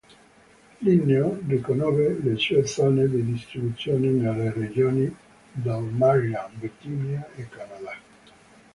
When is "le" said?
2.23-2.35